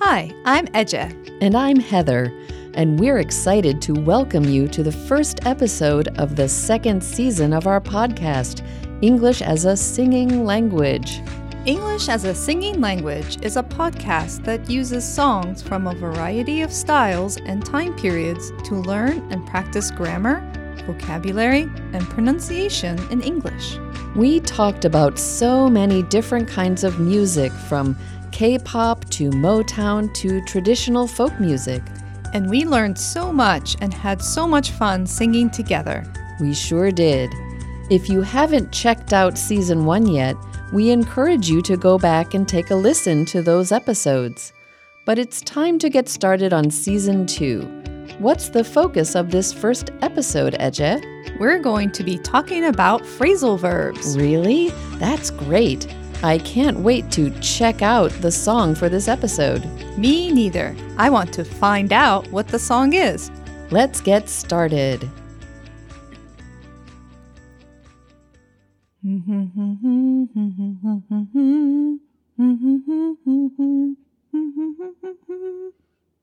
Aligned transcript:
Hi, 0.00 0.30
I'm 0.44 0.66
Ece. 0.68 1.38
And 1.40 1.56
I'm 1.56 1.80
Heather, 1.80 2.30
and 2.74 3.00
we're 3.00 3.18
excited 3.18 3.80
to 3.82 3.94
welcome 3.94 4.44
you 4.44 4.68
to 4.68 4.82
the 4.82 4.92
first 4.92 5.46
episode 5.46 6.08
of 6.18 6.36
the 6.36 6.50
second 6.50 7.02
season 7.02 7.54
of 7.54 7.66
our 7.66 7.80
podcast, 7.80 8.62
English 9.00 9.40
as 9.40 9.64
a 9.64 9.74
Singing 9.74 10.44
Language. 10.44 11.22
English 11.64 12.10
as 12.10 12.24
a 12.24 12.34
Singing 12.34 12.78
Language 12.78 13.38
is 13.42 13.56
a 13.56 13.62
podcast 13.62 14.44
that 14.44 14.68
uses 14.68 15.02
songs 15.02 15.62
from 15.62 15.86
a 15.86 15.94
variety 15.94 16.60
of 16.60 16.72
styles 16.72 17.38
and 17.38 17.64
time 17.64 17.96
periods 17.96 18.52
to 18.64 18.74
learn 18.74 19.26
and 19.32 19.46
practice 19.46 19.90
grammar, 19.90 20.42
vocabulary, 20.86 21.62
and 21.94 22.02
pronunciation 22.10 22.98
in 23.10 23.22
English. 23.22 23.78
We 24.14 24.40
talked 24.40 24.84
about 24.84 25.18
so 25.18 25.70
many 25.70 26.02
different 26.02 26.48
kinds 26.48 26.84
of 26.84 27.00
music 27.00 27.50
from 27.50 27.96
K 28.36 28.58
pop 28.58 29.02
to 29.12 29.30
Motown 29.30 30.12
to 30.12 30.42
traditional 30.42 31.06
folk 31.06 31.40
music. 31.40 31.82
And 32.34 32.50
we 32.50 32.66
learned 32.66 32.98
so 32.98 33.32
much 33.32 33.78
and 33.80 33.94
had 33.94 34.20
so 34.20 34.46
much 34.46 34.72
fun 34.72 35.06
singing 35.06 35.48
together. 35.48 36.04
We 36.38 36.52
sure 36.52 36.90
did. 36.90 37.30
If 37.88 38.10
you 38.10 38.20
haven't 38.20 38.72
checked 38.72 39.14
out 39.14 39.38
season 39.38 39.86
one 39.86 40.06
yet, 40.06 40.36
we 40.70 40.90
encourage 40.90 41.48
you 41.48 41.62
to 41.62 41.78
go 41.78 41.96
back 41.96 42.34
and 42.34 42.46
take 42.46 42.70
a 42.70 42.74
listen 42.74 43.24
to 43.24 43.40
those 43.40 43.72
episodes. 43.72 44.52
But 45.06 45.18
it's 45.18 45.40
time 45.40 45.78
to 45.78 45.88
get 45.88 46.06
started 46.06 46.52
on 46.52 46.70
season 46.70 47.24
two. 47.24 47.62
What's 48.18 48.50
the 48.50 48.64
focus 48.64 49.14
of 49.14 49.30
this 49.30 49.50
first 49.50 49.92
episode, 50.02 50.56
Ece? 50.60 51.02
We're 51.40 51.58
going 51.58 51.90
to 51.92 52.04
be 52.04 52.18
talking 52.18 52.64
about 52.64 53.00
phrasal 53.00 53.58
verbs. 53.58 54.14
Really? 54.18 54.68
That's 54.98 55.30
great. 55.30 55.86
I 56.22 56.38
can't 56.38 56.80
wait 56.80 57.10
to 57.12 57.30
check 57.40 57.82
out 57.82 58.10
the 58.22 58.32
song 58.32 58.74
for 58.74 58.88
this 58.88 59.06
episode. 59.06 59.64
Me 59.98 60.32
neither. 60.32 60.74
I 60.96 61.10
want 61.10 61.32
to 61.34 61.44
find 61.44 61.92
out 61.92 62.26
what 62.32 62.48
the 62.48 62.58
song 62.58 62.94
is. 62.94 63.30
Let's 63.70 64.00
get 64.00 64.28
started. 64.28 65.08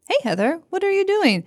Hey, 0.07 0.17
Heather, 0.23 0.61
what 0.69 0.83
are 0.83 0.91
you 0.91 1.05
doing? 1.05 1.43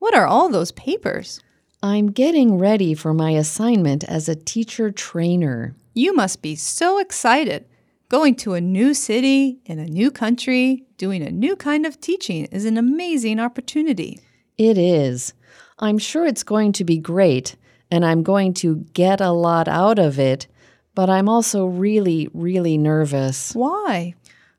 What 0.00 0.14
are 0.14 0.26
all 0.26 0.48
those 0.48 0.72
papers? 0.72 1.40
I'm 1.82 2.10
getting 2.10 2.58
ready 2.58 2.94
for 2.94 3.14
my 3.14 3.30
assignment 3.30 4.04
as 4.04 4.28
a 4.28 4.34
teacher 4.34 4.90
trainer. 4.90 5.74
You 5.94 6.14
must 6.14 6.42
be 6.42 6.56
so 6.56 6.98
excited. 6.98 7.64
Going 8.08 8.36
to 8.36 8.54
a 8.54 8.60
new 8.60 8.94
city, 8.94 9.58
in 9.66 9.80
a 9.80 9.84
new 9.84 10.12
country, 10.12 10.84
doing 10.96 11.22
a 11.22 11.30
new 11.32 11.56
kind 11.56 11.84
of 11.84 12.00
teaching 12.00 12.44
is 12.52 12.64
an 12.64 12.78
amazing 12.78 13.40
opportunity. 13.40 14.20
It 14.56 14.78
is. 14.78 15.34
I'm 15.80 15.98
sure 15.98 16.24
it's 16.24 16.44
going 16.44 16.70
to 16.74 16.84
be 16.84 16.98
great, 16.98 17.56
and 17.90 18.04
I'm 18.04 18.22
going 18.22 18.54
to 18.54 18.76
get 18.92 19.20
a 19.20 19.32
lot 19.32 19.66
out 19.66 19.98
of 19.98 20.20
it, 20.20 20.46
but 20.94 21.10
I'm 21.10 21.28
also 21.28 21.66
really, 21.66 22.28
really 22.32 22.78
nervous. 22.78 23.52
Why? 23.56 24.14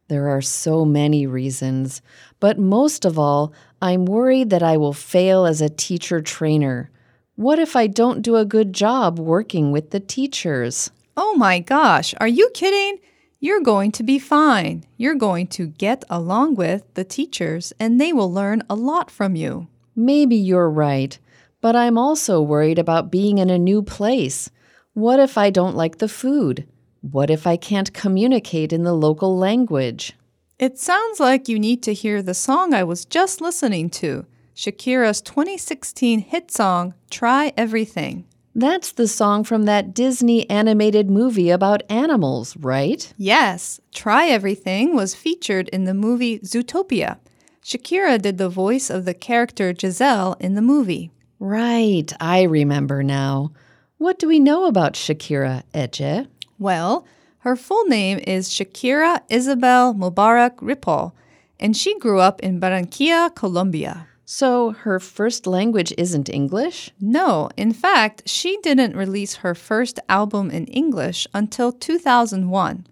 There 0.09 0.27
are 0.27 0.41
so 0.41 0.83
many 0.83 1.25
reasons, 1.25 2.01
but 2.41 2.59
most 2.59 3.05
of 3.05 3.17
all, 3.17 3.53
I'm 3.81 4.03
worried 4.03 4.49
that 4.49 4.63
I 4.63 4.75
will 4.75 4.91
fail 4.91 5.45
as 5.45 5.61
a 5.61 5.69
teacher 5.69 6.19
trainer. 6.19 6.91
What 7.35 7.59
if 7.59 7.77
I 7.77 7.87
don't 7.87 8.23
do 8.23 8.35
a 8.35 8.43
good 8.43 8.73
job 8.73 9.19
working 9.19 9.71
with 9.71 9.91
the 9.91 10.01
teachers? 10.01 10.91
Oh 11.15 11.33
my 11.35 11.59
gosh, 11.59 12.13
are 12.19 12.27
you 12.27 12.49
kidding? 12.53 12.99
You're 13.39 13.61
going 13.61 13.91
to 13.91 14.03
be 14.03 14.17
fine. 14.17 14.83
You're 14.97 15.13
going 15.13 15.45
to 15.47 15.67
get 15.67 16.03
along 16.09 16.55
with 16.55 16.91
the 16.95 17.03
teachers 17.03 17.71
and 17.79 18.01
they 18.01 18.11
will 18.11 18.33
learn 18.33 18.63
a 18.67 18.73
lot 18.73 19.11
from 19.11 19.35
you. 19.35 19.67
Maybe 19.95 20.35
you're 20.35 20.69
right, 20.69 21.19
but 21.61 21.75
I'm 21.75 21.99
also 21.99 22.41
worried 22.41 22.79
about 22.79 23.11
being 23.11 23.37
in 23.37 23.51
a 23.51 23.59
new 23.59 23.83
place. 23.83 24.49
What 24.93 25.19
if 25.19 25.37
I 25.37 25.51
don't 25.51 25.75
like 25.75 25.99
the 25.99 26.07
food? 26.07 26.67
What 27.01 27.29
if 27.29 27.45
I 27.45 27.57
can't 27.57 27.93
communicate 27.93 28.73
in 28.73 28.81
the 28.81 28.93
local 28.93 29.37
language? 29.37 30.13
It 30.57 30.79
sounds 30.79 31.19
like 31.19 31.47
you 31.47 31.59
need 31.59 31.83
to 31.83 31.93
hear 31.93 32.23
the 32.23 32.33
song 32.33 32.73
I 32.73 32.83
was 32.83 33.05
just 33.05 33.39
listening 33.39 33.91
to 33.91 34.25
Shakira's 34.55 35.21
2016 35.21 36.21
hit 36.21 36.49
song, 36.49 36.95
Try 37.11 37.53
Everything. 37.55 38.25
That's 38.57 38.91
the 38.91 39.07
song 39.07 39.43
from 39.43 39.65
that 39.65 39.93
Disney 39.93 40.49
animated 40.49 41.11
movie 41.11 41.51
about 41.51 41.83
animals, 41.91 42.57
right? 42.57 43.13
Yes, 43.15 43.79
Try 43.93 44.29
Everything 44.29 44.95
was 44.95 45.13
featured 45.13 45.69
in 45.69 45.83
the 45.83 45.93
movie 45.93 46.39
Zootopia. 46.39 47.19
Shakira 47.63 48.19
did 48.19 48.39
the 48.39 48.49
voice 48.49 48.89
of 48.89 49.05
the 49.05 49.13
character 49.13 49.75
Giselle 49.79 50.35
in 50.39 50.55
the 50.55 50.63
movie. 50.63 51.11
Right, 51.39 52.11
I 52.19 52.41
remember 52.41 53.03
now. 53.03 53.51
What 53.99 54.17
do 54.17 54.27
we 54.27 54.39
know 54.39 54.65
about 54.65 54.93
Shakira, 54.93 55.61
Ece? 55.75 56.25
Well, 56.57 57.05
her 57.39 57.55
full 57.55 57.85
name 57.85 58.19
is 58.25 58.49
Shakira 58.49 59.21
Isabel 59.29 59.93
Mebarak 59.93 60.55
Ripoll, 60.55 61.11
and 61.59 61.77
she 61.77 61.99
grew 61.99 62.19
up 62.19 62.39
in 62.41 62.59
Barranquilla, 62.59 63.35
Colombia. 63.35 64.07
So 64.29 64.71
her 64.71 64.99
first 64.99 65.47
language 65.47 65.93
isn't 65.97 66.27
English? 66.27 66.91
No, 66.99 67.49
in 67.55 67.71
fact, 67.71 68.27
she 68.27 68.57
didn't 68.61 68.93
release 68.93 69.35
her 69.35 69.55
first 69.55 70.01
album 70.09 70.51
in 70.51 70.65
English 70.65 71.27
until 71.33 71.71
2001. 71.71 72.85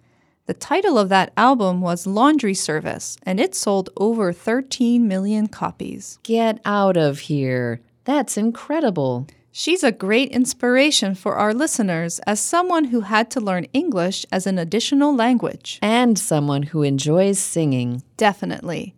The 0.46 0.54
title 0.54 0.98
of 0.98 1.10
that 1.10 1.34
album 1.36 1.82
was 1.82 2.08
Laundry 2.08 2.54
Service, 2.54 3.18
and 3.24 3.38
it 3.38 3.54
sold 3.54 3.90
over 3.98 4.32
13 4.32 5.10
million 5.10 5.48
copies. 5.48 6.20
Get 6.24 6.62
out 6.64 6.96
of 6.96 7.20
here. 7.20 7.82
That's 8.06 8.38
incredible. 8.38 9.28
She's 9.52 9.84
a 9.84 9.92
great 9.92 10.32
inspiration 10.32 11.16
for 11.16 11.36
our 11.36 11.54
listeners 11.54 12.20
as 12.20 12.40
someone 12.40 12.86
who 12.86 13.02
had 13.02 13.30
to 13.32 13.42
learn 13.42 13.66
English 13.74 14.26
as 14.32 14.48
an 14.48 14.58
additional 14.58 15.14
language. 15.14 15.80
And 15.82 16.18
someone 16.18 16.64
who 16.64 16.82
enjoys 16.82 17.40
singing. 17.40 18.04
Definitely. 18.16 18.95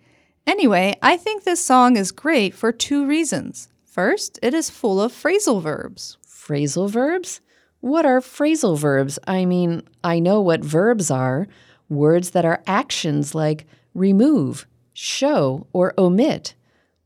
Anyway, 0.47 0.95
I 1.01 1.17
think 1.17 1.43
this 1.43 1.63
song 1.63 1.97
is 1.97 2.13
great 2.13 2.53
for 2.55 2.71
two 2.71 3.05
reasons. 3.05 3.67
First, 3.85 4.39
it 4.41 4.53
is 4.53 4.69
full 4.69 5.01
of 5.01 5.11
phrasal 5.11 5.61
verbs. 5.61 6.17
Phrasal 6.25 6.89
verbs? 6.89 7.41
What 7.81 8.05
are 8.05 8.21
phrasal 8.21 8.77
verbs? 8.77 9.19
I 9.27 9.43
mean, 9.43 9.83
I 10.05 10.19
know 10.19 10.39
what 10.39 10.63
verbs 10.63 11.11
are 11.11 11.47
words 11.89 12.31
that 12.31 12.45
are 12.45 12.63
actions 12.65 13.35
like 13.35 13.67
remove, 13.93 14.65
show, 14.93 15.67
or 15.73 15.93
omit. 15.97 16.55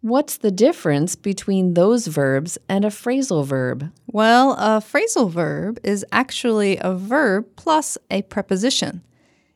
What's 0.01 0.37
the 0.37 0.51
difference 0.51 1.15
between 1.15 1.73
those 1.73 2.07
verbs 2.07 2.59
and 2.69 2.85
a 2.85 2.89
phrasal 2.89 3.43
verb? 3.43 3.91
Well, 4.05 4.51
a 4.53 4.81
phrasal 4.81 5.31
verb 5.31 5.79
is 5.83 6.05
actually 6.11 6.77
a 6.77 6.93
verb 6.93 7.47
plus 7.55 7.97
a 8.11 8.21
preposition. 8.21 9.03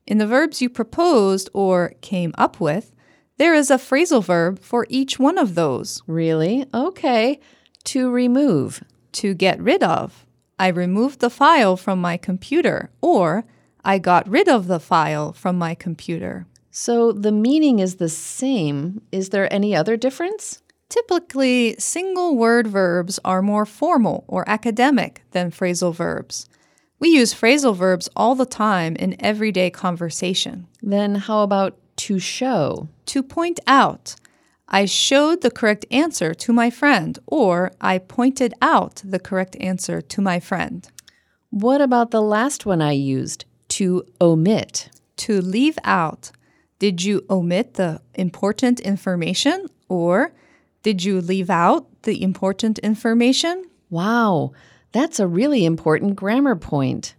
In 0.07 0.17
the 0.17 0.27
verbs 0.27 0.59
you 0.59 0.69
proposed 0.69 1.49
or 1.53 1.93
came 2.01 2.33
up 2.37 2.59
with, 2.59 2.94
there 3.37 3.53
is 3.53 3.69
a 3.69 3.75
phrasal 3.77 4.23
verb 4.23 4.59
for 4.59 4.85
each 4.89 5.19
one 5.19 5.37
of 5.37 5.55
those. 5.55 6.01
Really? 6.07 6.65
Okay. 6.73 7.39
To 7.85 8.09
remove. 8.09 8.83
To 9.13 9.33
get 9.33 9.59
rid 9.61 9.83
of. 9.83 10.25
I 10.57 10.67
removed 10.67 11.19
the 11.19 11.29
file 11.29 11.75
from 11.75 11.99
my 11.99 12.15
computer, 12.15 12.89
or 13.01 13.45
I 13.83 13.99
got 13.99 14.27
rid 14.27 14.47
of 14.47 14.67
the 14.67 14.79
file 14.79 15.33
from 15.33 15.57
my 15.57 15.75
computer. 15.75 16.47
So 16.71 17.11
the 17.11 17.31
meaning 17.31 17.79
is 17.79 17.95
the 17.95 18.09
same. 18.09 19.01
Is 19.11 19.29
there 19.29 19.51
any 19.53 19.75
other 19.75 19.97
difference? 19.97 20.61
Typically, 20.87 21.75
single 21.77 22.37
word 22.37 22.67
verbs 22.67 23.19
are 23.25 23.41
more 23.41 23.65
formal 23.65 24.23
or 24.27 24.47
academic 24.47 25.23
than 25.31 25.51
phrasal 25.51 25.93
verbs. 25.93 26.47
We 26.99 27.09
use 27.09 27.33
phrasal 27.33 27.75
verbs 27.75 28.07
all 28.15 28.35
the 28.35 28.45
time 28.45 28.95
in 28.95 29.15
everyday 29.19 29.69
conversation. 29.69 30.67
Then 30.81 31.15
how 31.15 31.41
about 31.43 31.77
to 31.97 32.19
show? 32.19 32.89
To 33.07 33.23
point 33.23 33.59
out. 33.67 34.15
I 34.67 34.85
showed 34.85 35.41
the 35.41 35.51
correct 35.51 35.85
answer 35.91 36.33
to 36.33 36.51
my 36.51 36.69
friend, 36.69 37.19
or 37.27 37.71
I 37.79 37.99
pointed 37.99 38.53
out 38.61 39.01
the 39.05 39.19
correct 39.19 39.55
answer 39.59 40.01
to 40.01 40.21
my 40.21 40.39
friend. 40.39 40.87
What 41.51 41.81
about 41.81 42.11
the 42.11 42.21
last 42.21 42.65
one 42.65 42.81
I 42.81 42.91
used? 42.91 43.45
To 43.69 44.05
omit. 44.19 44.89
To 45.17 45.39
leave 45.39 45.77
out. 45.83 46.31
Did 46.79 47.03
you 47.03 47.25
omit 47.29 47.75
the 47.75 48.01
important 48.15 48.79
information, 48.79 49.67
or 49.87 50.33
did 50.83 51.03
you 51.03 51.21
leave 51.21 51.49
out 51.49 51.87
the 52.03 52.21
important 52.21 52.79
information? 52.79 53.65
Wow, 53.89 54.51
that's 54.91 55.19
a 55.19 55.27
really 55.27 55.63
important 55.65 56.15
grammar 56.15 56.55
point. 56.55 57.15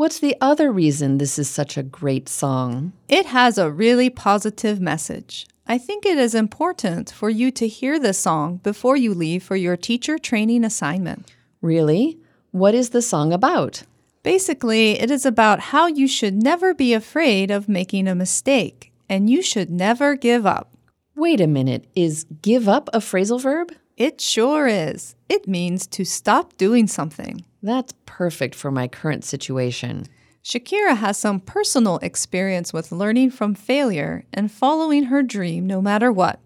What's 0.00 0.18
the 0.18 0.34
other 0.40 0.72
reason 0.72 1.18
this 1.18 1.38
is 1.38 1.50
such 1.50 1.76
a 1.76 1.82
great 1.82 2.26
song? 2.26 2.94
It 3.06 3.26
has 3.26 3.58
a 3.58 3.70
really 3.70 4.08
positive 4.08 4.80
message. 4.80 5.46
I 5.66 5.76
think 5.76 6.06
it 6.06 6.16
is 6.16 6.34
important 6.34 7.10
for 7.10 7.28
you 7.28 7.50
to 7.50 7.68
hear 7.68 8.00
this 8.00 8.18
song 8.18 8.60
before 8.62 8.96
you 8.96 9.12
leave 9.12 9.42
for 9.42 9.56
your 9.56 9.76
teacher 9.76 10.16
training 10.16 10.64
assignment. 10.64 11.30
Really? 11.60 12.18
What 12.50 12.74
is 12.74 12.88
the 12.88 13.02
song 13.02 13.30
about? 13.30 13.82
Basically, 14.22 14.98
it 14.98 15.10
is 15.10 15.26
about 15.26 15.60
how 15.60 15.86
you 15.86 16.08
should 16.08 16.42
never 16.42 16.72
be 16.72 16.94
afraid 16.94 17.50
of 17.50 17.68
making 17.68 18.08
a 18.08 18.14
mistake 18.14 18.94
and 19.06 19.28
you 19.28 19.42
should 19.42 19.68
never 19.68 20.16
give 20.16 20.46
up. 20.46 20.72
Wait 21.14 21.42
a 21.42 21.46
minute, 21.46 21.84
is 21.94 22.24
give 22.40 22.70
up 22.70 22.88
a 22.94 23.00
phrasal 23.00 23.38
verb? 23.38 23.70
It 23.98 24.18
sure 24.18 24.66
is. 24.66 25.14
It 25.28 25.46
means 25.46 25.86
to 25.88 26.06
stop 26.06 26.56
doing 26.56 26.86
something. 26.86 27.44
That's 27.62 27.92
perfect 28.06 28.54
for 28.54 28.70
my 28.70 28.88
current 28.88 29.24
situation. 29.24 30.06
Shakira 30.42 30.96
has 30.96 31.18
some 31.18 31.40
personal 31.40 31.98
experience 31.98 32.72
with 32.72 32.92
learning 32.92 33.30
from 33.30 33.54
failure 33.54 34.24
and 34.32 34.50
following 34.50 35.04
her 35.04 35.22
dream 35.22 35.66
no 35.66 35.82
matter 35.82 36.10
what. 36.10 36.40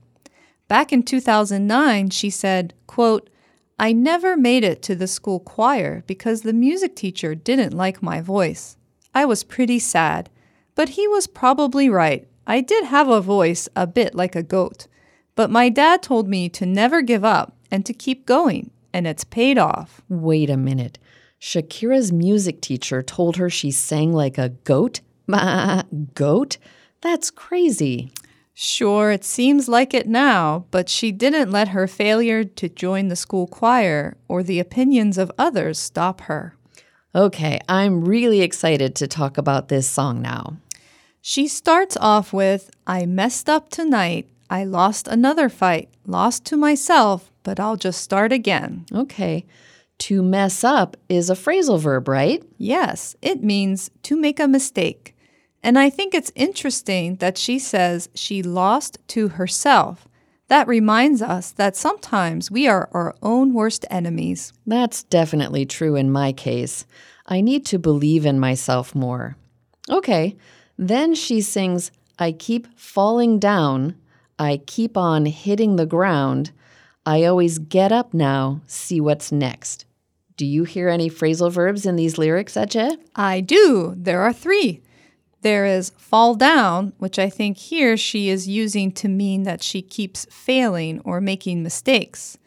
Back 0.66 0.93
in 0.93 1.02
2009, 1.05 2.11
she 2.11 2.31
said, 2.31 2.75
quote, 2.87 3.31
I 3.78 3.93
never 3.93 4.37
made 4.37 4.64
it 4.64 4.82
to 4.82 4.94
the 4.94 5.06
school 5.06 5.40
choir 5.40 6.02
because 6.06 6.43
the 6.43 6.52
music 6.52 6.96
teacher 6.96 7.34
didn't 7.34 7.72
like 7.72 8.02
my 8.02 8.20
voice. 8.20 8.76
I 9.14 9.25
was 9.25 9.44
pretty 9.44 9.78
sad, 9.78 10.31
but 10.75 10.90
he 10.90 11.06
was 11.06 11.26
probably 11.26 11.88
right. 11.88 12.26
I 12.46 12.60
did 12.60 12.84
have 12.84 13.08
a 13.08 13.20
voice 13.20 13.69
a 13.76 13.87
bit 13.87 14.14
like 14.14 14.34
a 14.34 14.43
goat, 14.43 14.87
but 15.34 15.50
my 15.50 15.69
dad 15.69 16.02
told 16.02 16.28
me 16.28 16.49
to 16.50 16.67
never 16.67 17.02
give 17.02 17.25
up 17.25 17.56
and 17.70 17.87
to 17.87 17.93
keep 17.93 18.26
going, 18.26 18.70
and 18.93 19.06
it's 19.06 19.25
paid 19.25 19.58
off. 19.58 20.02
Wait 20.08 20.50
a 20.50 20.56
minute. 20.56 20.99
Shakira's 21.44 22.11
music 22.11 22.62
teacher 22.62 23.02
told 23.02 23.37
her 23.37 23.50
she 23.50 23.70
sang 23.70 24.14
like 24.14 24.38
a 24.38 24.49
goat? 24.49 25.02
Ma, 25.26 25.82
goat? 26.14 26.56
That's 27.02 27.31
crazy. 27.31 28.11
Sure, 28.55 29.11
it 29.11 29.25
seems 29.25 29.69
like 29.69 29.93
it 29.93 30.08
now, 30.08 30.64
but 30.70 30.88
she 30.88 31.12
didn't 31.12 31.50
let 31.50 31.69
her 31.69 31.87
failure 31.87 32.44
to 32.44 32.69
join 32.70 33.08
the 33.08 33.14
school 33.14 33.46
choir 33.46 34.17
or 34.26 34.43
the 34.43 34.58
opinions 34.58 35.19
of 35.19 35.31
others 35.37 35.79
stop 35.79 36.23
her. 36.23 36.56
Okay, 37.14 37.61
I'm 37.69 38.06
really 38.06 38.41
excited 38.41 38.94
to 38.94 39.06
talk 39.06 39.37
about 39.37 39.69
this 39.69 39.87
song 39.87 40.23
now. 40.23 40.56
She 41.20 41.46
starts 41.46 41.99
off 41.99 42.32
with 42.32 42.70
I 42.87 43.05
messed 43.05 43.50
up 43.50 43.69
tonight. 43.69 44.31
I 44.49 44.64
lost 44.64 45.06
another 45.08 45.50
fight, 45.50 45.91
lost 46.06 46.46
to 46.46 46.56
myself, 46.56 47.31
but 47.43 47.61
I'll 47.61 47.76
just 47.76 48.00
start 48.00 48.32
again. 48.32 48.87
Okay. 48.94 49.44
To 49.99 50.23
mess 50.23 50.64
up 50.64 50.96
is 51.08 51.31
a 51.31 51.35
phrasal 51.35 51.79
verb, 51.79 52.08
right? 52.08 52.43
Yes, 52.58 53.17
it 53.23 53.43
means 53.43 53.91
to 54.02 54.17
make 54.17 54.41
a 54.41 54.49
mistake. 54.49 55.17
And 55.62 55.79
I 55.79 55.88
think 55.88 56.14
it's 56.14 56.32
interesting 56.35 57.17
that 57.17 57.38
she 57.38 57.58
says 57.58 58.11
she 58.14 58.43
lost 58.43 58.99
to 59.08 59.29
herself. 59.29 60.06
That 60.49 60.69
reminds 60.69 61.23
us 61.23 61.52
that 61.52 61.75
sometimes 61.75 62.50
we 62.50 62.69
are 62.69 62.91
our 62.93 63.14
own 63.23 63.55
worst 63.55 63.87
enemies. 63.91 64.52
That's 64.67 65.05
definitely 65.05 65.64
true 65.64 65.96
in 65.96 66.12
my 66.12 66.32
case. 66.32 66.85
I 67.26 67.41
need 67.41 67.64
to 67.67 67.79
believe 67.79 68.26
in 68.26 68.38
myself 68.38 68.94
more. 68.94 69.37
Okay, 69.88 70.37
then 70.76 71.14
she 71.14 71.41
sings, 71.41 71.91
I 72.19 72.32
keep 72.32 72.67
falling 72.79 73.38
down. 73.38 73.96
I 74.38 74.61
keep 74.67 74.96
on 74.96 75.26
hitting 75.26 75.76
the 75.76 75.87
ground. 75.87 76.50
I 77.06 77.24
always 77.24 77.58
get 77.58 77.92
up 77.92 78.14
now, 78.14 78.62
see 78.66 79.00
what's 79.00 79.30
next. 79.30 79.84
Do 80.36 80.46
you 80.46 80.64
hear 80.64 80.88
any 80.88 81.10
phrasal 81.10 81.52
verbs 81.52 81.86
in 81.86 81.96
these 81.96 82.18
lyrics, 82.18 82.54
Ece? 82.54 82.96
I 83.14 83.40
do. 83.40 83.94
There 83.96 84.22
are 84.22 84.32
three. 84.32 84.82
There 85.42 85.66
is 85.66 85.90
fall 85.98 86.34
down, 86.34 86.94
which 86.96 87.18
I 87.18 87.28
think 87.28 87.58
here 87.58 87.98
she 87.98 88.30
is 88.30 88.48
using 88.48 88.90
to 88.92 89.08
mean 89.08 89.42
that 89.42 89.62
she 89.62 89.82
keeps 89.82 90.26
failing 90.30 91.00
or 91.00 91.20
making 91.20 91.62
mistakes. 91.62 92.38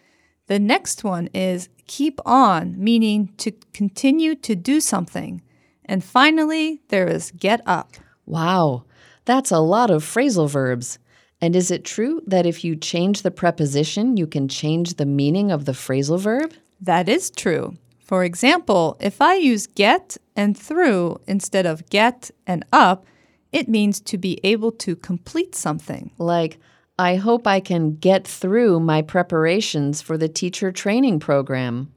The 0.48 0.58
next 0.58 1.04
one 1.04 1.30
is 1.34 1.70
keep 1.86 2.20
on, 2.26 2.76
meaning 2.78 3.34
to 3.38 3.52
continue 3.74 4.34
to 4.36 4.56
do 4.56 4.82
something. 4.82 5.44
And 5.86 6.04
finally, 6.04 6.82
there 6.88 7.08
is 7.08 7.32
get 7.32 7.62
up. 7.68 7.94
Wow, 8.26 8.86
that's 9.26 9.52
a 9.52 9.60
lot 9.60 9.92
of 9.92 10.04
phrasal 10.04 10.50
verbs. 10.50 10.98
And 11.40 11.56
is 11.56 11.70
it 11.70 11.86
true 11.86 12.22
that 12.26 12.46
if 12.46 12.64
you 12.64 12.76
change 12.76 13.22
the 13.22 13.32
preposition, 13.32 14.18
you 14.18 14.28
can 14.28 14.48
change 14.48 14.96
the 14.96 15.06
meaning 15.06 15.52
of 15.52 15.66
the 15.66 15.74
phrasal 15.74 16.20
verb? 16.20 16.54
That 16.82 17.08
is 17.08 17.30
true. 17.30 17.78
For 18.04 18.24
example, 18.24 18.98
if 19.00 19.22
I 19.22 19.36
use 19.36 19.68
get 19.68 20.18
and 20.36 20.58
through 20.58 21.20
instead 21.28 21.66
of 21.66 21.90
get 21.90 22.32
and 22.48 22.66
up, 22.72 23.06
it 23.52 23.68
means 23.68 24.00
to 24.02 24.18
be 24.18 24.40
able 24.44 24.72
to 24.74 24.96
complete 24.96 25.56
something. 25.56 26.12
Like, 26.18 26.58
I 27.00 27.16
hope 27.16 27.46
I 27.46 27.60
can 27.60 27.96
get 27.96 28.28
through 28.28 28.80
my 28.80 29.02
preparations 29.02 30.02
for 30.02 30.18
the 30.18 30.30
teacher 30.30 30.72
training 30.72 31.20
program. 31.20 31.92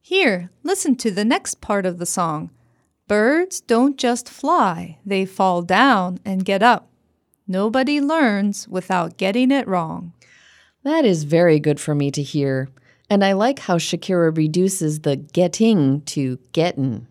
Here, 0.00 0.50
listen 0.62 0.94
to 0.96 1.10
the 1.10 1.24
next 1.24 1.60
part 1.60 1.86
of 1.86 1.98
the 1.98 2.06
song. 2.06 2.50
Birds 3.08 3.60
don't 3.60 3.96
just 3.96 4.28
fly, 4.28 4.98
they 5.06 5.24
fall 5.24 5.62
down 5.62 6.18
and 6.24 6.44
get 6.44 6.62
up. 6.62 6.90
Nobody 7.48 8.00
learns 8.00 8.66
without 8.68 9.16
getting 9.16 9.50
it 9.50 9.68
wrong. 9.68 10.12
That 10.82 11.04
is 11.04 11.24
very 11.24 11.60
good 11.60 11.80
for 11.80 11.94
me 11.94 12.10
to 12.10 12.22
hear. 12.22 12.68
And 13.08 13.24
I 13.24 13.32
like 13.32 13.60
how 13.60 13.78
Shakira 13.78 14.36
reduces 14.36 15.00
the 15.00 15.16
getting 15.16 16.00
to 16.02 16.38
gettin'. 16.52 17.06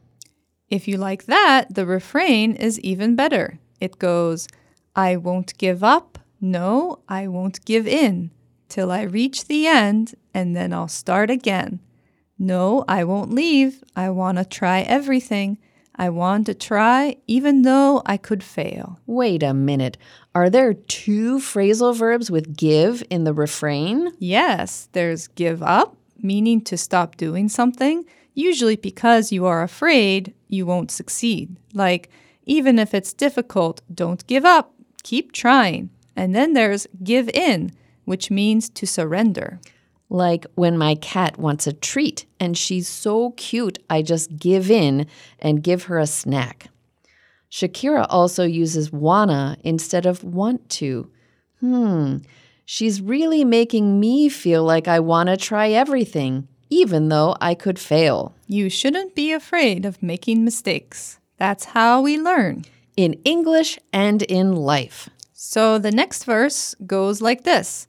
If 0.69 0.87
you 0.87 0.97
like 0.97 1.25
that, 1.25 1.73
the 1.73 1.85
refrain 1.85 2.55
is 2.55 2.79
even 2.81 3.15
better. 3.15 3.59
It 3.79 3.99
goes, 3.99 4.47
I 4.95 5.15
won't 5.15 5.57
give 5.57 5.83
up, 5.83 6.19
no, 6.41 6.99
I 7.07 7.27
won't 7.27 7.63
give 7.65 7.87
in, 7.87 8.31
till 8.67 8.91
I 8.91 9.03
reach 9.03 9.45
the 9.45 9.67
end, 9.67 10.15
and 10.33 10.55
then 10.55 10.73
I'll 10.73 10.87
start 10.87 11.29
again. 11.29 11.79
No, 12.37 12.83
I 12.87 13.03
won't 13.03 13.31
leave, 13.31 13.83
I 13.95 14.09
want 14.09 14.37
to 14.37 14.45
try 14.45 14.81
everything. 14.81 15.57
I 15.97 16.09
want 16.09 16.45
to 16.47 16.53
try 16.53 17.17
even 17.27 17.61
though 17.61 18.01
I 18.05 18.17
could 18.17 18.43
fail. 18.43 18.99
Wait 19.05 19.43
a 19.43 19.53
minute. 19.53 19.97
Are 20.33 20.49
there 20.49 20.73
two 20.73 21.39
phrasal 21.39 21.95
verbs 21.95 22.29
with 22.29 22.57
give 22.57 23.03
in 23.09 23.23
the 23.23 23.33
refrain? 23.33 24.11
Yes, 24.19 24.89
there's 24.91 25.27
give 25.27 25.63
up, 25.63 25.95
meaning 26.21 26.61
to 26.65 26.77
stop 26.77 27.15
doing 27.15 27.47
something, 27.47 28.03
usually 28.33 28.75
because 28.75 29.31
you 29.31 29.45
are 29.45 29.63
afraid 29.63 30.33
you 30.49 30.65
won't 30.65 30.91
succeed. 30.91 31.55
Like, 31.73 32.09
even 32.45 32.77
if 32.77 32.93
it's 32.93 33.13
difficult, 33.13 33.81
don't 33.93 34.25
give 34.27 34.45
up, 34.45 34.73
keep 35.03 35.31
trying. 35.31 35.89
And 36.15 36.35
then 36.35 36.53
there's 36.53 36.87
give 37.03 37.29
in, 37.29 37.71
which 38.05 38.29
means 38.29 38.69
to 38.69 38.85
surrender. 38.85 39.59
Like 40.15 40.45
when 40.55 40.77
my 40.77 40.95
cat 40.95 41.37
wants 41.37 41.67
a 41.67 41.73
treat 41.73 42.25
and 42.39 42.57
she's 42.57 42.87
so 42.87 43.31
cute, 43.31 43.79
I 43.89 44.01
just 44.01 44.37
give 44.37 44.71
in 44.71 45.07
and 45.39 45.61
give 45.61 45.83
her 45.83 45.99
a 45.99 46.07
snack. 46.07 46.69
Shakira 47.51 48.05
also 48.09 48.45
uses 48.45 48.93
wanna 48.93 49.57
instead 49.65 50.05
of 50.05 50.23
want 50.23 50.69
to. 50.79 51.11
Hmm, 51.59 52.19
she's 52.63 53.01
really 53.01 53.43
making 53.43 53.99
me 53.99 54.29
feel 54.29 54.63
like 54.63 54.87
I 54.87 55.01
want 55.01 55.27
to 55.27 55.35
try 55.35 55.71
everything, 55.71 56.47
even 56.69 57.09
though 57.09 57.35
I 57.41 57.53
could 57.53 57.77
fail. 57.77 58.33
You 58.47 58.69
shouldn't 58.69 59.15
be 59.15 59.33
afraid 59.33 59.85
of 59.85 60.01
making 60.01 60.45
mistakes. 60.45 61.19
That's 61.35 61.65
how 61.65 62.01
we 62.01 62.17
learn. 62.17 62.63
In 62.95 63.19
English 63.25 63.79
and 63.91 64.21
in 64.21 64.55
life. 64.55 65.09
So 65.33 65.77
the 65.77 65.91
next 65.91 66.23
verse 66.23 66.73
goes 66.87 67.21
like 67.21 67.43
this 67.43 67.85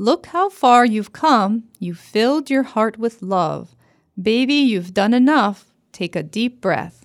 Look 0.00 0.28
how 0.28 0.48
far 0.48 0.86
you've 0.86 1.12
come. 1.12 1.64
You've 1.78 1.98
filled 1.98 2.48
your 2.48 2.62
heart 2.62 2.96
with 2.96 3.20
love. 3.20 3.76
Baby, 4.18 4.54
you've 4.54 4.94
done 4.94 5.12
enough. 5.12 5.74
Take 5.92 6.16
a 6.16 6.22
deep 6.22 6.62
breath. 6.62 7.04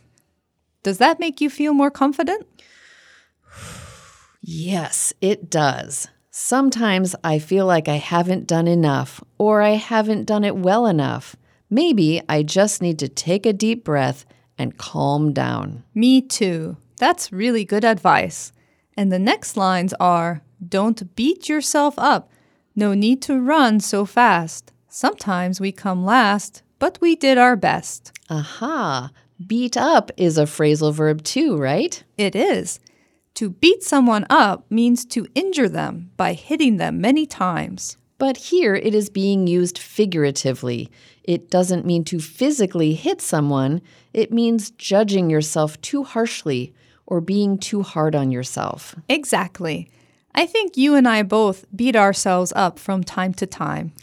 Does 0.82 0.98
that 1.00 1.20
make 1.20 1.42
you 1.42 1.50
feel 1.50 1.74
more 1.74 1.92
confident? 1.92 2.48
Yes, 4.48 5.12
it 5.22 5.50
does. 5.50 6.08
Sometimes 6.30 7.16
I 7.24 7.40
feel 7.40 7.66
like 7.66 7.88
I 7.88 7.96
haven't 7.96 8.46
done 8.46 8.68
enough 8.68 9.22
or 9.40 9.62
I 9.64 9.72
haven't 9.72 10.26
done 10.26 10.44
it 10.44 10.56
well 10.56 10.86
enough. 10.86 11.36
Maybe 11.68 12.22
I 12.30 12.44
just 12.44 12.80
need 12.80 13.00
to 13.00 13.10
take 13.10 13.48
a 13.48 13.54
deep 13.54 13.84
breath 13.84 14.24
and 14.56 14.78
calm 14.78 15.34
down. 15.34 15.84
Me 15.96 16.22
too. 16.22 16.78
That's 16.98 17.34
really 17.34 17.66
good 17.66 17.84
advice. 17.84 18.54
And 18.96 19.12
the 19.12 19.20
next 19.20 19.58
lines 19.58 19.96
are 20.00 20.44
Don't 20.66 21.16
beat 21.16 21.50
yourself 21.50 21.96
up. 21.98 22.30
No 22.76 22.94
need 22.94 23.22
to 23.24 23.40
run 23.40 23.80
so 23.80 24.06
fast. 24.06 24.74
Sometimes 24.90 25.62
we 25.62 25.72
come 25.72 26.04
last, 26.04 26.62
but 26.78 26.98
we 27.00 27.16
did 27.16 27.38
our 27.38 27.56
best. 27.56 28.12
Aha! 28.30 29.12
Beat 29.46 29.78
up 29.78 30.12
is 30.18 30.38
a 30.38 30.44
phrasal 30.44 30.94
verb 30.94 31.24
too, 31.24 31.58
right? 31.58 32.04
It 32.18 32.36
is. 32.36 32.80
To 33.36 33.50
beat 33.50 33.84
someone 33.84 34.26
up 34.30 34.66
means 34.70 35.06
to 35.06 35.28
injure 35.36 35.70
them 35.70 36.12
by 36.18 36.34
hitting 36.34 36.78
them 36.78 37.02
many 37.02 37.26
times. 37.26 37.98
But 38.18 38.38
here 38.38 38.76
it 38.76 38.96
is 38.96 39.10
being 39.10 39.48
used 39.48 39.78
figuratively. 39.78 40.90
It 41.24 41.50
doesn't 41.50 41.86
mean 41.86 42.06
to 42.06 42.20
physically 42.20 42.94
hit 42.94 43.22
someone, 43.22 43.82
it 44.14 44.32
means 44.32 44.72
judging 44.72 45.30
yourself 45.30 45.80
too 45.82 46.04
harshly 46.04 46.74
or 47.06 47.20
being 47.20 47.58
too 47.58 47.84
hard 47.84 48.16
on 48.16 48.32
yourself. 48.32 48.96
Exactly. 49.10 49.90
I 50.38 50.46
think 50.46 50.76
you 50.76 50.96
and 50.96 51.08
I 51.08 51.24
both 51.24 51.66
beat 51.74 51.96
ourselves 51.96 52.52
up 52.58 52.78
from 52.78 53.06
time 53.06 53.34
to 53.36 53.48
time. 53.48 53.94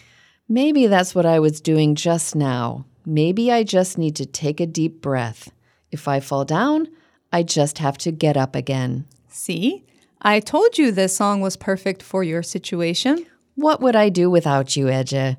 Maybe 0.49 0.87
that's 0.87 1.15
what 1.15 1.27
I 1.27 1.39
was 1.39 1.61
doing 1.61 1.95
just 1.95 2.35
now. 2.35 2.87
Maybe 3.05 3.53
I 3.53 3.65
just 3.65 3.99
need 3.99 4.17
to 4.17 4.25
take 4.25 4.59
a 4.59 4.67
deep 4.67 5.03
breath. 5.03 5.53
If 5.91 6.09
I 6.09 6.21
fall 6.21 6.47
down, 6.47 6.89
I 7.33 7.43
just 7.43 7.79
have 7.79 7.99
to 7.99 8.11
get 8.11 8.39
up 8.39 8.57
again. 8.57 9.07
See? 9.29 9.85
I 10.23 10.41
told 10.41 10.79
you 10.79 10.91
this 10.91 11.15
song 11.15 11.43
was 11.43 11.57
perfect 11.57 12.03
for 12.03 12.25
your 12.25 12.43
situation. 12.43 13.27
What 13.55 13.83
would 13.83 13.95
I 13.95 14.09
do 14.09 14.31
without 14.31 14.75
you, 14.75 14.87
Ece? 14.87 15.37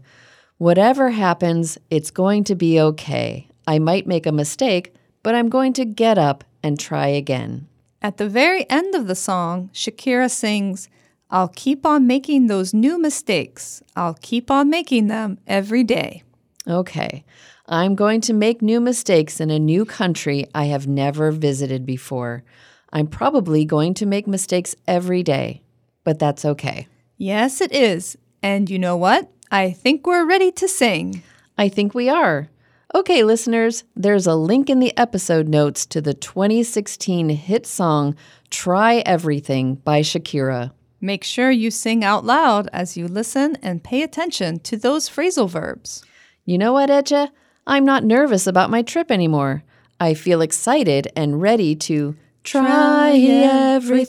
Whatever 0.59 1.09
happens, 1.09 1.79
it's 1.89 2.11
going 2.11 2.43
to 2.43 2.55
be 2.55 2.79
okay. 2.79 3.47
I 3.65 3.79
might 3.79 4.05
make 4.05 4.27
a 4.27 4.31
mistake, 4.31 4.93
but 5.23 5.33
I'm 5.33 5.49
going 5.49 5.73
to 5.73 5.85
get 5.85 6.19
up 6.19 6.43
and 6.61 6.79
try 6.79 7.07
again. 7.07 7.67
At 8.03 8.17
the 8.17 8.27
very 8.27 8.69
end 8.69 8.95
of 8.95 9.07
the 9.07 9.15
song, 9.15 9.69
Shakira 9.73 10.29
sings, 10.29 10.89
I'll 11.31 11.47
keep 11.47 11.85
on 11.85 12.05
making 12.05 12.47
those 12.47 12.73
new 12.73 12.99
mistakes. 12.99 13.81
I'll 13.95 14.15
keep 14.15 14.51
on 14.51 14.69
making 14.69 15.07
them 15.07 15.39
every 15.47 15.85
day. 15.85 16.23
Okay, 16.67 17.23
I'm 17.65 17.95
going 17.95 18.19
to 18.21 18.33
make 18.33 18.61
new 18.61 18.81
mistakes 18.81 19.39
in 19.39 19.49
a 19.49 19.57
new 19.57 19.85
country 19.85 20.45
I 20.53 20.65
have 20.65 20.85
never 20.85 21.31
visited 21.31 21.85
before. 21.85 22.43
I'm 22.91 23.07
probably 23.07 23.63
going 23.63 23.93
to 23.95 24.05
make 24.05 24.27
mistakes 24.27 24.75
every 24.85 25.23
day, 25.23 25.61
but 26.03 26.19
that's 26.19 26.43
okay. 26.43 26.87
Yes, 27.17 27.61
it 27.61 27.71
is. 27.71 28.17
And 28.41 28.69
you 28.69 28.77
know 28.77 28.97
what? 28.97 29.31
I 29.49 29.71
think 29.71 30.05
we're 30.05 30.27
ready 30.27 30.51
to 30.51 30.67
sing. 30.67 31.23
I 31.57 31.69
think 31.69 31.95
we 31.95 32.09
are. 32.09 32.49
Okay, 32.95 33.23
listeners, 33.23 33.85
there's 33.95 34.27
a 34.27 34.35
link 34.35 34.69
in 34.69 34.79
the 34.79 34.95
episode 34.95 35.47
notes 35.47 35.83
to 35.87 35.99
the 35.99 36.13
2016 36.13 37.29
hit 37.29 37.65
song 37.65 38.15
Try 38.51 38.97
Everything 38.97 39.77
by 39.77 40.01
Shakira. 40.01 40.71
Make 41.01 41.23
sure 41.23 41.49
you 41.49 41.71
sing 41.71 42.03
out 42.03 42.23
loud 42.23 42.69
as 42.71 42.95
you 42.95 43.07
listen 43.07 43.57
and 43.63 43.83
pay 43.83 44.03
attention 44.03 44.59
to 44.59 44.77
those 44.77 45.09
phrasal 45.09 45.49
verbs. 45.49 46.05
You 46.45 46.59
know 46.59 46.73
what, 46.73 46.91
Ece? 46.91 47.31
I'm 47.65 47.83
not 47.83 48.03
nervous 48.03 48.45
about 48.45 48.69
my 48.69 48.83
trip 48.83 49.09
anymore. 49.09 49.63
I 49.99 50.13
feel 50.13 50.41
excited 50.41 51.07
and 51.15 51.41
ready 51.41 51.75
to 51.75 52.15
try 52.43 53.17
everything. 53.17 54.03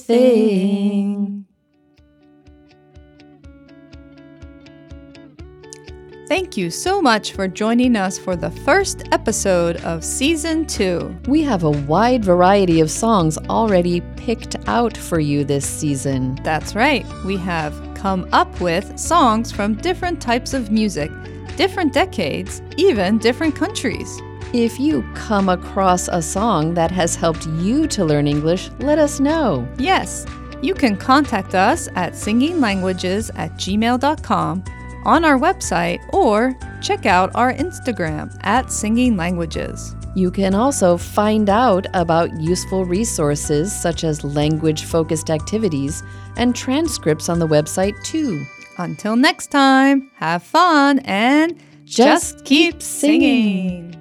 Thank 6.26 6.56
you 6.56 6.70
so 6.70 7.02
much 7.02 7.32
for 7.32 7.46
joining 7.46 7.96
us 7.96 8.16
for 8.18 8.34
the 8.34 8.50
first 8.50 9.02
episode 9.12 9.76
of 9.84 10.02
Season 10.02 10.64
2. 10.64 11.14
We 11.28 11.42
have 11.42 11.64
a 11.64 11.70
wide 11.70 12.24
variety 12.24 12.80
of 12.80 12.90
songs 12.90 13.36
already 13.50 14.00
picked 14.16 14.56
out 14.66 14.96
for 14.96 15.20
you 15.20 15.44
this 15.44 15.68
season. 15.68 16.36
That's 16.42 16.74
right. 16.74 17.04
We 17.26 17.36
have 17.36 17.74
come 17.94 18.26
up 18.32 18.58
with 18.58 18.98
songs 18.98 19.52
from 19.52 19.74
different 19.74 20.22
types 20.22 20.54
of 20.54 20.70
music, 20.70 21.10
different 21.56 21.92
decades, 21.92 22.62
even 22.78 23.18
different 23.18 23.54
countries. 23.54 24.18
If 24.54 24.80
you 24.80 25.06
come 25.14 25.50
across 25.50 26.08
a 26.08 26.22
song 26.22 26.72
that 26.72 26.90
has 26.90 27.14
helped 27.14 27.46
you 27.58 27.86
to 27.88 28.02
learn 28.02 28.26
English, 28.26 28.70
let 28.78 28.98
us 28.98 29.20
know. 29.20 29.68
Yes, 29.76 30.24
you 30.62 30.72
can 30.72 30.96
contact 30.96 31.54
us 31.54 31.86
at 31.96 32.14
singinglanguages 32.14 33.30
at 33.34 33.52
gmail.com 33.56 34.64
on 35.04 35.24
our 35.24 35.38
website 35.38 36.00
or 36.12 36.56
check 36.80 37.06
out 37.06 37.30
our 37.34 37.52
Instagram 37.52 38.36
at 38.42 38.70
Singing 38.70 39.16
Languages. 39.16 39.94
You 40.14 40.30
can 40.30 40.54
also 40.54 40.96
find 40.96 41.48
out 41.50 41.86
about 41.94 42.30
useful 42.40 42.84
resources 42.84 43.72
such 43.74 44.04
as 44.04 44.22
language 44.22 44.84
focused 44.84 45.28
activities 45.30 46.02
and 46.36 46.54
transcripts 46.54 47.28
on 47.28 47.38
the 47.38 47.48
website 47.48 48.00
too. 48.04 48.44
Until 48.78 49.16
next 49.16 49.48
time, 49.48 50.10
have 50.16 50.42
fun 50.42 51.00
and 51.00 51.60
Just 51.84 52.44
keep 52.44 52.74
keep 52.74 52.82
singing. 52.82 53.20
singing. 53.22 53.93